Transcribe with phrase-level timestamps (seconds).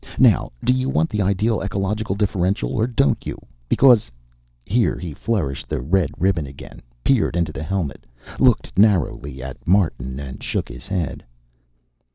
[0.17, 3.39] Now do you want the ideal ecological differential or don't you?
[3.69, 4.09] Because"
[4.65, 8.07] Here he flourished the red ribbon again, peered into the helmet,
[8.39, 11.23] looked narrowly at Martin, and shook his head.